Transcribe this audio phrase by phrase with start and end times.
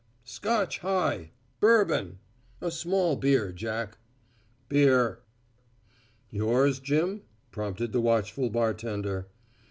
[0.23, 1.29] "Scotch high."
[1.59, 2.17] "Bourbon."
[2.59, 3.99] "A small beer, Jack."
[4.67, 5.19] "Beer."
[6.31, 9.27] "Yours, Jim?" prompted the watchful bartender.